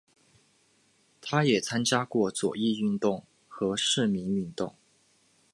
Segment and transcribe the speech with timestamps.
[1.21, 4.73] 他也参加过左翼运动和市民运动。